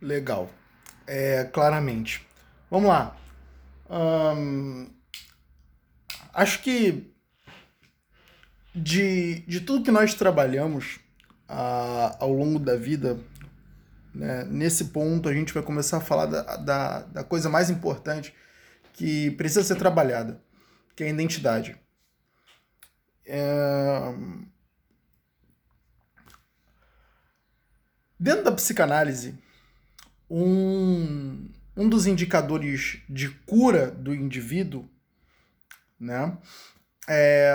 [0.00, 0.50] Legal.
[1.06, 2.26] É, claramente.
[2.70, 3.16] Vamos lá.
[6.32, 7.12] acho que
[8.74, 11.00] de, de tudo que nós trabalhamos
[11.48, 13.18] uh, ao longo da vida,
[14.14, 18.32] né, nesse ponto a gente vai começar a falar da, da, da coisa mais importante
[18.92, 20.40] que precisa ser trabalhada,
[20.94, 21.76] que é a identidade.
[23.26, 24.14] É...
[28.18, 29.38] Dentro da psicanálise,
[30.30, 34.88] um, um dos indicadores de cura do indivíduo,
[35.98, 36.36] né,
[37.08, 37.52] é,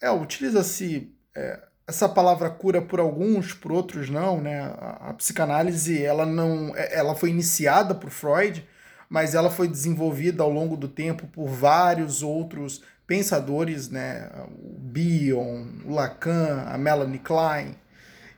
[0.00, 4.60] é utiliza-se é, essa palavra cura por alguns, por outros não, né?
[4.60, 8.66] A, a, psicanálise ela não, é, ela foi iniciada por Freud,
[9.08, 14.30] mas ela foi desenvolvida ao longo do tempo por vários outros pensadores, né?
[14.62, 17.74] O Bion, o Lacan, a Melanie Klein,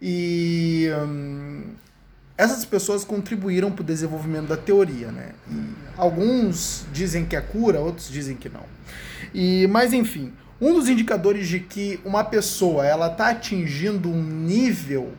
[0.01, 1.75] e hum,
[2.41, 5.33] essas pessoas contribuíram para o desenvolvimento da teoria, né?
[5.51, 8.65] E alguns dizem que é cura, outros dizem que não.
[9.35, 15.13] E, mas enfim, um dos indicadores de que uma pessoa ela está atingindo um nível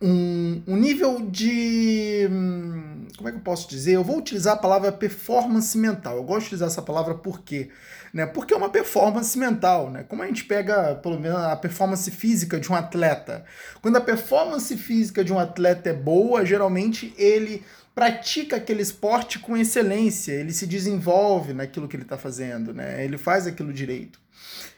[0.00, 2.26] um, um nível de.
[2.30, 3.96] Hum, como é que eu posso dizer?
[3.96, 6.16] Eu vou utilizar a palavra performance mental.
[6.16, 7.68] Eu gosto de utilizar essa palavra por quê?
[8.12, 8.24] Né?
[8.24, 9.90] Porque é uma performance mental.
[9.90, 10.04] Né?
[10.04, 13.44] Como a gente pega, pelo menos, a performance física de um atleta.
[13.82, 17.62] Quando a performance física de um atleta é boa, geralmente ele
[17.94, 23.04] pratica aquele esporte com excelência, ele se desenvolve naquilo que ele está fazendo, né?
[23.04, 24.18] ele faz aquilo direito.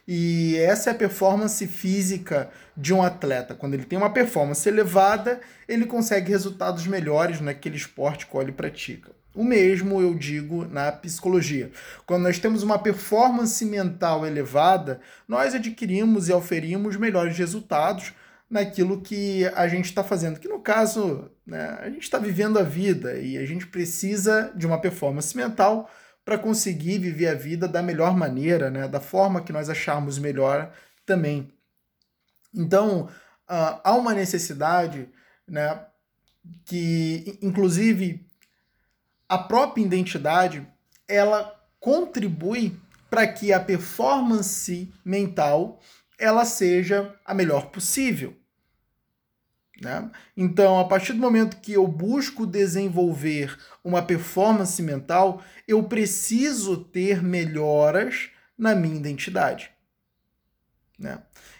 [0.06, 3.54] E essa é a performance física de um atleta.
[3.54, 9.12] Quando ele tem uma performance elevada, ele consegue resultados melhores naquele esporte que ele pratica.
[9.34, 11.70] O mesmo eu digo na psicologia.
[12.04, 18.12] Quando nós temos uma performance mental elevada, nós adquirimos e oferimos melhores resultados
[18.50, 20.38] naquilo que a gente está fazendo.
[20.38, 24.66] Que no caso, né, a gente está vivendo a vida e a gente precisa de
[24.66, 25.88] uma performance mental
[26.24, 28.86] para conseguir viver a vida da melhor maneira, né?
[28.86, 30.72] da forma que nós acharmos melhor
[31.04, 31.52] também.
[32.54, 33.08] Então,
[33.48, 35.08] uh, há uma necessidade
[35.48, 35.84] né,
[36.64, 38.26] que, inclusive,
[39.28, 40.66] a própria identidade
[41.08, 42.78] ela contribui
[43.10, 45.80] para que a performance mental
[46.18, 48.36] ela seja a melhor possível.
[49.82, 50.08] Né?
[50.36, 57.20] Então, a partir do momento que eu busco desenvolver uma performance mental, eu preciso ter
[57.20, 59.72] melhoras na minha identidade.
[60.96, 61.18] Né?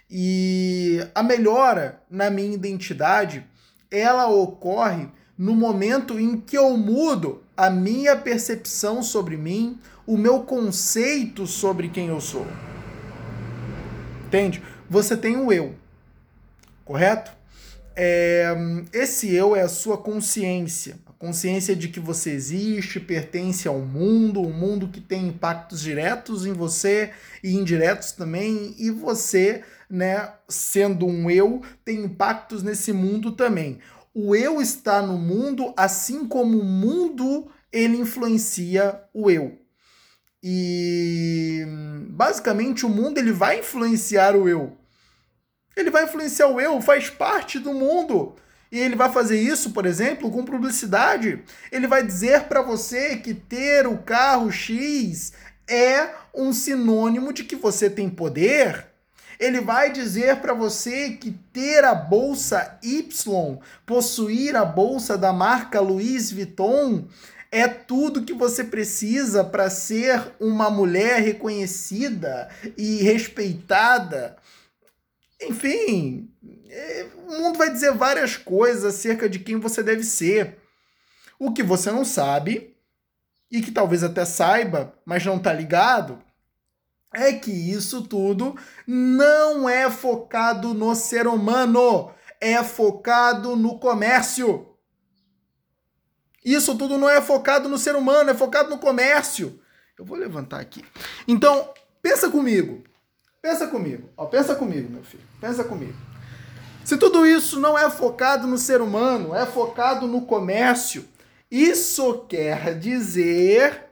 [0.09, 3.45] E a melhora na minha identidade,
[3.91, 10.45] ela ocorre no momento em que eu mudo a minha percepção sobre mim, o meu
[10.45, 12.47] conceito sobre quem eu sou.
[14.27, 14.63] Entende?
[14.89, 15.75] Você tem o eu,
[16.85, 17.42] correto?
[17.97, 18.55] É,
[18.93, 20.99] esse eu é a sua consciência.
[21.07, 26.47] A consciência de que você existe, pertence ao mundo, um mundo que tem impactos diretos
[26.47, 27.11] em você
[27.43, 33.79] e indiretos também, e você, né, sendo um eu, tem impactos nesse mundo também.
[34.15, 39.59] O eu está no mundo, assim como o mundo ele influencia o eu.
[40.43, 41.65] E
[42.11, 44.77] basicamente o mundo ele vai influenciar o eu.
[45.77, 48.35] Ele vai influenciar o eu, faz parte do mundo.
[48.71, 51.43] E ele vai fazer isso, por exemplo, com publicidade.
[51.71, 55.33] Ele vai dizer para você que ter o carro X
[55.69, 58.87] é um sinônimo de que você tem poder.
[59.39, 65.81] Ele vai dizer para você que ter a bolsa Y, possuir a bolsa da marca
[65.81, 67.07] Louis Vuitton,
[67.51, 74.37] é tudo que você precisa para ser uma mulher reconhecida e respeitada.
[75.47, 76.31] Enfim,
[76.69, 80.59] é, o mundo vai dizer várias coisas acerca de quem você deve ser.
[81.39, 82.77] O que você não sabe,
[83.51, 86.23] e que talvez até saiba, mas não está ligado,
[87.13, 94.69] é que isso tudo não é focado no ser humano, é focado no comércio.
[96.45, 99.61] Isso tudo não é focado no ser humano, é focado no comércio.
[99.99, 100.85] Eu vou levantar aqui.
[101.29, 102.83] Então, pensa comigo.
[103.43, 105.97] Pensa comigo, ó, pensa comigo, meu filho, pensa comigo.
[106.85, 111.05] Se tudo isso não é focado no ser humano, é focado no comércio,
[111.51, 113.87] isso quer dizer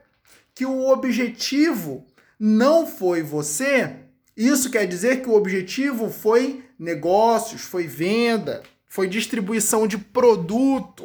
[0.55, 2.07] que o objetivo
[2.39, 3.97] não foi você.
[4.37, 11.05] Isso quer dizer que o objetivo foi negócios, foi venda, foi distribuição de produto.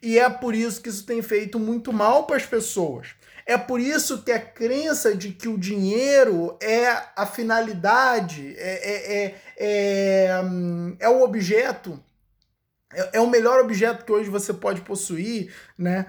[0.00, 3.08] E é por isso que isso tem feito muito mal para as pessoas.
[3.46, 9.16] É por isso que a crença de que o dinheiro é a finalidade, é, é,
[9.16, 10.30] é, é,
[11.00, 12.02] é o objeto
[12.94, 16.06] é, é o melhor objeto que hoje você pode possuir, né?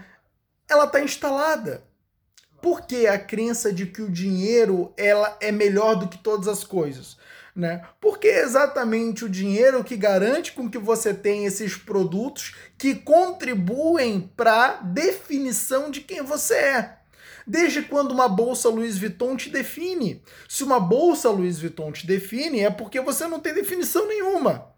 [0.70, 1.84] Ela está instalada.
[2.62, 6.64] Por que a crença de que o dinheiro ela é melhor do que todas as
[6.64, 7.18] coisas?
[7.56, 7.86] Né?
[8.02, 14.30] Porque é exatamente o dinheiro que garante com que você tenha esses produtos que contribuem
[14.36, 16.98] para a definição de quem você é.
[17.47, 20.24] Desde quando uma bolsa Louis Vuitton te define?
[20.50, 24.74] Se uma bolsa Louis Vuitton te define, é porque você não tem definição nenhuma.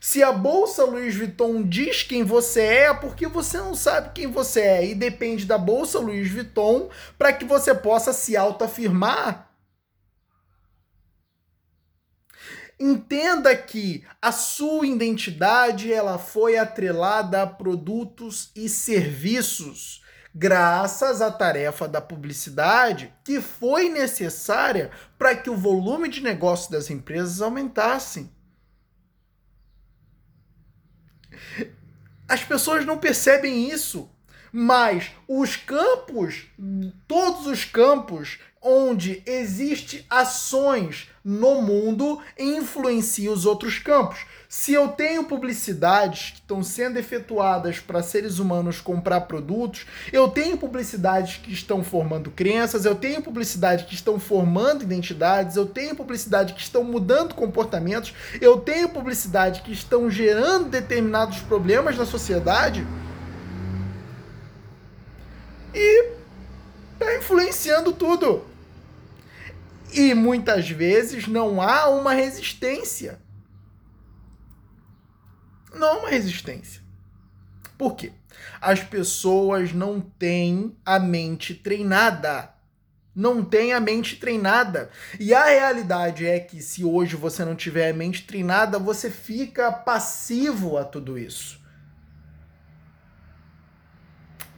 [0.00, 4.26] Se a bolsa Louis Vuitton diz quem você é, é porque você não sabe quem
[4.26, 9.50] você é e depende da bolsa Louis Vuitton para que você possa se autoafirmar.
[12.78, 20.03] Entenda que a sua identidade ela foi atrelada a produtos e serviços,
[20.34, 26.90] graças à tarefa da publicidade que foi necessária para que o volume de negócio das
[26.90, 28.28] empresas aumentasse.
[32.26, 34.10] As pessoas não percebem isso,
[34.50, 36.46] mas os campos,
[37.06, 44.24] todos os campos onde existe ações no mundo influenciam os outros campos.
[44.48, 50.56] Se eu tenho publicidades que estão sendo efetuadas para seres humanos comprar produtos, eu tenho
[50.56, 56.54] publicidades que estão formando crenças, eu tenho publicidades que estão formando identidades, eu tenho publicidade
[56.54, 62.86] que estão mudando comportamentos, eu tenho publicidade que estão gerando determinados problemas na sociedade.
[65.74, 66.12] E
[66.92, 68.53] está influenciando tudo.
[69.94, 73.18] E muitas vezes não há uma resistência
[75.74, 76.82] não há uma resistência.
[77.76, 78.12] Por quê?
[78.60, 82.50] As pessoas não têm a mente treinada.
[83.14, 84.90] Não tem a mente treinada.
[85.20, 89.70] E a realidade é que se hoje você não tiver a mente treinada, você fica
[89.70, 91.62] passivo a tudo isso.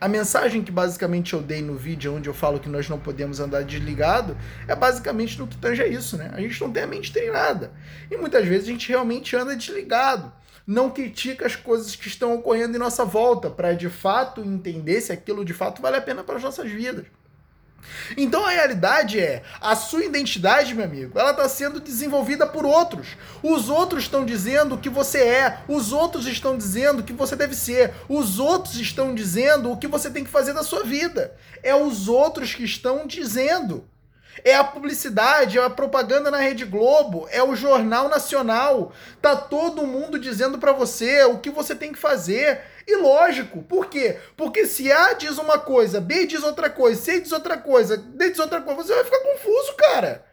[0.01, 3.41] A mensagem que basicamente eu dei no vídeo, onde eu falo que nós não podemos
[3.41, 4.37] andar desligado,
[4.69, 6.31] é basicamente no que tange isso, né?
[6.35, 7.73] A gente não tem a mente treinada.
[8.11, 10.33] E muitas vezes a gente realmente anda desligado
[10.67, 15.13] não critica as coisas que estão ocorrendo em nossa volta, para de fato entender se
[15.13, 17.07] aquilo de fato vale a pena para as nossas vidas.
[18.17, 23.17] Então a realidade é, a sua identidade, meu amigo, ela está sendo desenvolvida por outros.
[23.43, 27.37] Os outros estão dizendo o que você é, os outros estão dizendo o que você
[27.37, 31.35] deve ser, os outros estão dizendo o que você tem que fazer da sua vida.
[31.63, 33.89] É os outros que estão dizendo.
[34.45, 38.93] É a publicidade, é a propaganda na Rede Globo, é o Jornal Nacional.
[39.23, 42.61] Tá todo mundo dizendo para você o que você tem que fazer.
[42.87, 44.19] E lógico, por quê?
[44.37, 48.31] Porque se A diz uma coisa, B diz outra coisa, C diz outra coisa, D
[48.31, 50.25] diz outra coisa, você vai ficar confuso, cara.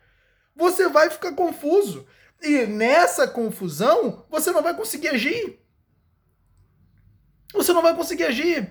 [0.56, 2.06] Você vai ficar confuso.
[2.42, 5.60] E nessa confusão, você não vai conseguir agir.
[7.54, 8.70] Você não vai conseguir agir.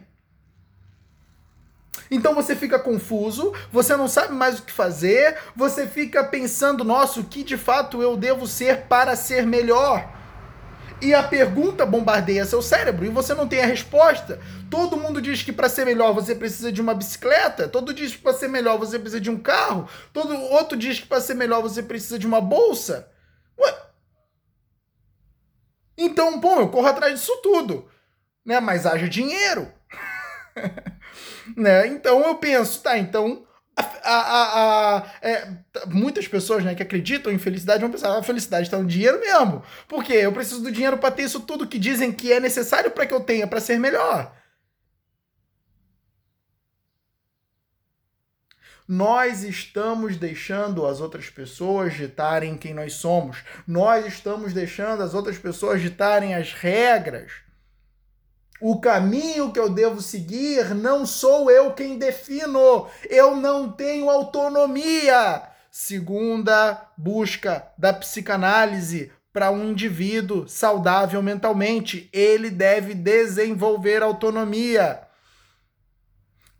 [2.10, 7.20] Então você fica confuso, você não sabe mais o que fazer, você fica pensando, nossa,
[7.20, 10.21] o que de fato eu devo ser para ser melhor?
[11.02, 14.40] E a pergunta bombardeia seu cérebro e você não tem a resposta.
[14.70, 18.22] Todo mundo diz que para ser melhor você precisa de uma bicicleta, todo diz que
[18.22, 21.60] para ser melhor você precisa de um carro, todo outro diz que para ser melhor
[21.60, 23.10] você precisa de uma bolsa.
[23.58, 23.76] Ué?
[25.98, 27.88] Então, bom, eu corro atrás disso tudo,
[28.46, 28.60] né?
[28.60, 29.72] Mas haja dinheiro.
[31.56, 31.88] né?
[31.88, 33.44] Então eu penso, tá, então
[33.76, 35.48] a, a, a, é,
[35.86, 39.62] muitas pessoas né, que acreditam em felicidade vão pensar, a felicidade está no dinheiro mesmo.
[39.88, 43.06] Porque eu preciso do dinheiro para ter isso tudo que dizem que é necessário para
[43.06, 44.34] que eu tenha para ser melhor.
[48.86, 53.38] Nós estamos deixando as outras pessoas ditarem quem nós somos.
[53.66, 57.32] Nós estamos deixando as outras pessoas ditarem as regras.
[58.64, 62.86] O caminho que eu devo seguir não sou eu quem defino.
[63.10, 65.42] Eu não tenho autonomia.
[65.68, 75.00] Segunda busca da psicanálise para um indivíduo saudável mentalmente, ele deve desenvolver autonomia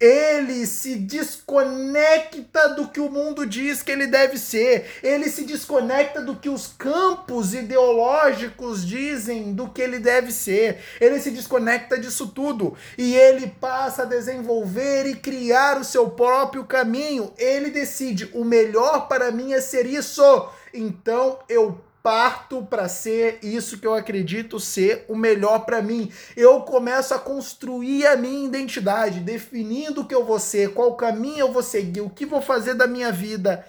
[0.02, 6.20] ele se desconecta do que o mundo diz que ele deve ser, ele se desconecta
[6.20, 12.26] do que os campos ideológicos dizem do que ele deve ser, ele se desconecta disso
[12.26, 12.76] tudo.
[12.98, 17.32] E ele passa a desenvolver e criar o seu próprio caminho.
[17.38, 23.78] Ele decide: o melhor para mim é ser isso, então eu parto para ser isso
[23.78, 26.12] que eu acredito ser o melhor para mim.
[26.36, 31.38] Eu começo a construir a minha identidade, definindo o que eu vou ser, qual caminho
[31.38, 33.64] eu vou seguir, o que vou fazer da minha vida.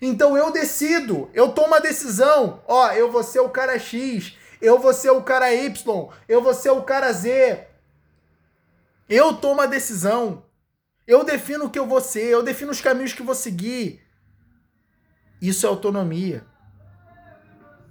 [0.00, 4.36] Então eu decido, eu tomo a decisão, ó, eu vou ser o cara X.
[4.60, 7.66] Eu vou ser o cara Y, eu vou ser o cara Z.
[9.08, 10.42] Eu tomo a decisão.
[11.06, 14.00] Eu defino o que eu vou ser, eu defino os caminhos que vou seguir.
[15.38, 16.46] Isso é autonomia.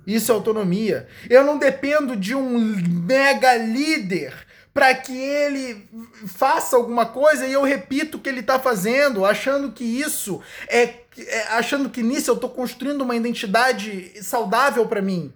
[0.05, 1.07] Isso é autonomia.
[1.29, 2.60] Eu não dependo de um
[3.05, 4.33] mega líder
[4.74, 5.88] para que ele
[6.27, 10.95] faça alguma coisa e eu repito o que ele está fazendo, achando que isso é,
[11.17, 15.31] é, achando que nisso eu estou construindo uma identidade saudável para mim.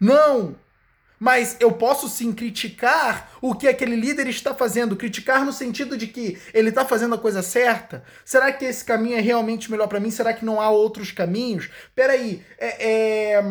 [0.00, 0.56] Não.
[1.20, 6.06] Mas eu posso sim criticar o que aquele líder está fazendo, criticar no sentido de
[6.06, 8.02] que ele está fazendo a coisa certa.
[8.24, 10.10] Será que esse caminho é realmente melhor para mim?
[10.10, 11.68] Será que não há outros caminhos?
[11.94, 13.42] Peraí, é, é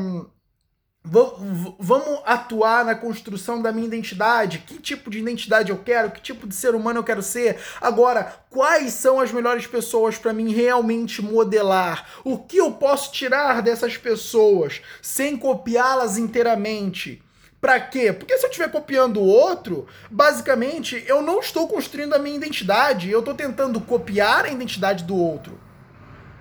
[1.02, 4.60] Vamos atuar na construção da minha identidade.
[4.60, 6.12] Que tipo de identidade eu quero?
[6.12, 7.58] Que tipo de ser humano eu quero ser?
[7.80, 12.06] Agora, quais são as melhores pessoas para mim realmente modelar?
[12.24, 17.24] O que eu posso tirar dessas pessoas sem copiá-las inteiramente?
[17.62, 18.14] Para quê?
[18.14, 23.10] Porque se eu estiver copiando o outro, basicamente eu não estou construindo a minha identidade,
[23.10, 25.60] eu estou tentando copiar a identidade do outro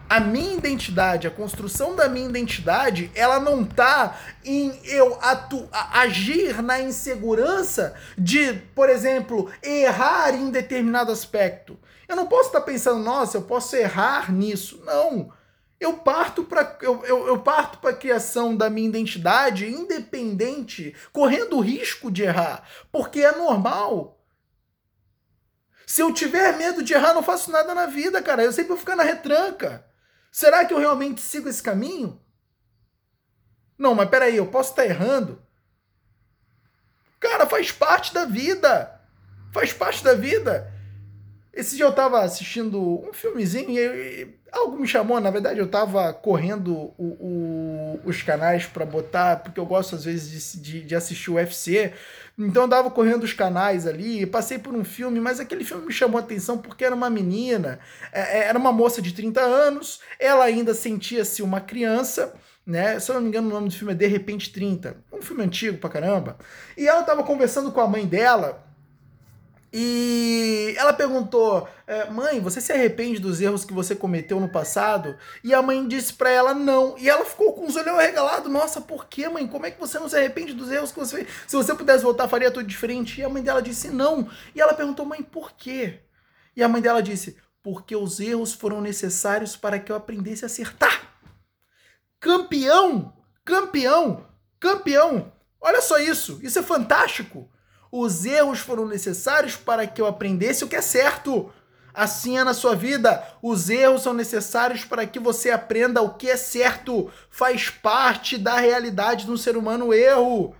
[0.08, 6.62] a minha identidade, a construção da minha identidade, ela não tá em eu atu agir
[6.62, 11.78] na insegurança de, por exemplo, errar em determinado aspecto.
[12.08, 14.80] Eu não posso estar tá pensando, nossa, eu posso errar nisso.
[14.84, 15.30] Não.
[15.80, 21.56] Eu parto para eu, eu, eu parto para a criação da minha identidade independente, correndo
[21.56, 24.18] o risco de errar, porque é normal.
[25.86, 28.42] Se eu tiver medo de errar, não faço nada na vida, cara.
[28.42, 29.86] Eu sempre vou ficar na retranca.
[30.30, 32.20] Será que eu realmente sigo esse caminho?
[33.78, 35.40] Não, mas peraí, eu posso estar errando.
[37.18, 39.00] Cara, faz parte da vida.
[39.52, 40.70] Faz parte da vida.
[41.58, 45.20] Esse dia eu tava assistindo um filmezinho e, e algo me chamou.
[45.20, 50.04] Na verdade, eu tava correndo o, o, os canais para botar, porque eu gosto às
[50.04, 51.92] vezes de, de, de assistir o UFC.
[52.38, 55.92] Então eu dava correndo os canais ali, passei por um filme, mas aquele filme me
[55.92, 57.80] chamou a atenção porque era uma menina,
[58.12, 62.32] é, é, era uma moça de 30 anos, ela ainda sentia-se uma criança,
[62.64, 63.00] né?
[63.00, 65.42] Se eu não me engano, o nome do filme é De Repente 30, um filme
[65.42, 66.38] antigo pra caramba.
[66.76, 68.67] E ela tava conversando com a mãe dela
[69.72, 75.16] e ela perguntou: é, Mãe, você se arrepende dos erros que você cometeu no passado?
[75.44, 76.96] E a mãe disse para ela: Não.
[76.98, 79.46] E ela ficou com os olhos arregalados: Nossa, por que, mãe?
[79.46, 81.28] Como é que você não se arrepende dos erros que você fez?
[81.46, 83.20] Se você pudesse voltar, faria tudo diferente.
[83.20, 84.30] E a mãe dela disse: Não.
[84.54, 86.00] E ela perguntou: Mãe, por quê?
[86.56, 90.46] E a mãe dela disse: Porque os erros foram necessários para que eu aprendesse a
[90.46, 91.12] acertar.
[92.18, 93.12] Campeão!
[93.44, 94.26] Campeão!
[94.58, 95.32] Campeão!
[95.60, 96.40] Olha só isso!
[96.42, 97.50] Isso é fantástico!
[97.90, 101.52] Os erros foram necessários para que eu aprendesse o que é certo.
[101.94, 103.26] Assim é na sua vida.
[103.42, 107.10] Os erros são necessários para que você aprenda o que é certo.
[107.30, 110.54] Faz parte da realidade do ser humano o erro.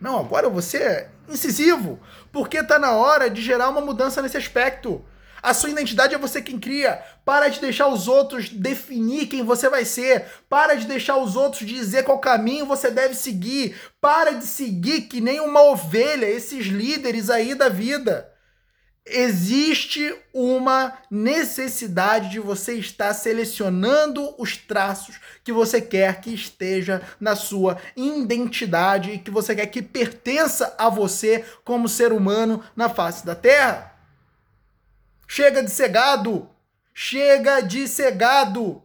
[0.00, 2.00] Não, agora você é incisivo,
[2.32, 5.04] porque está na hora de gerar uma mudança nesse aspecto.
[5.42, 7.02] A sua identidade é você quem cria.
[7.24, 10.24] Para de deixar os outros definir quem você vai ser.
[10.48, 13.76] Para de deixar os outros dizer qual caminho você deve seguir.
[14.00, 18.32] Para de seguir que nem uma ovelha esses líderes aí da vida.
[19.04, 27.34] Existe uma necessidade de você estar selecionando os traços que você quer que esteja na
[27.34, 33.26] sua identidade e que você quer que pertença a você como ser humano na face
[33.26, 33.91] da Terra.
[35.34, 36.46] Chega de ser gado!
[36.92, 38.82] Chega de ser gado!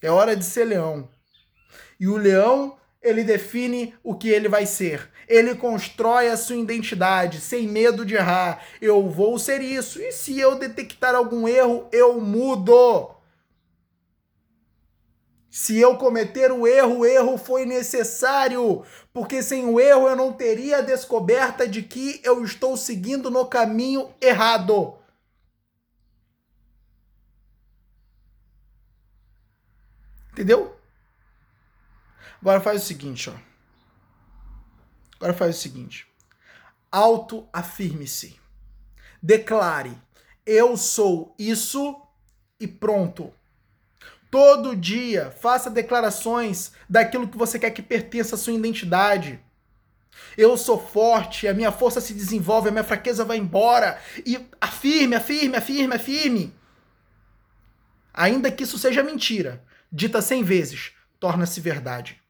[0.00, 1.10] É hora de ser leão.
[1.98, 5.10] E o leão, ele define o que ele vai ser.
[5.26, 8.64] Ele constrói a sua identidade sem medo de errar.
[8.80, 10.00] Eu vou ser isso.
[10.00, 13.16] E se eu detectar algum erro, eu mudo.
[15.50, 20.32] Se eu cometer o erro, o erro foi necessário, porque sem o erro eu não
[20.32, 24.98] teria a descoberta de que eu estou seguindo no caminho errado.
[30.32, 30.76] Entendeu?
[32.40, 33.34] Agora faz o seguinte, ó.
[35.16, 36.06] Agora faz o seguinte.
[36.92, 38.38] Auto-afirme-se.
[39.20, 40.00] Declare:
[40.46, 42.00] eu sou isso
[42.60, 43.32] e pronto.
[44.30, 49.40] Todo dia faça declarações daquilo que você quer que pertença à sua identidade.
[50.36, 54.00] Eu sou forte, a minha força se desenvolve, a minha fraqueza vai embora.
[54.26, 56.54] E afirme, afirme, afirme, afirme.
[58.12, 62.20] Ainda que isso seja mentira, dita cem vezes, torna-se verdade.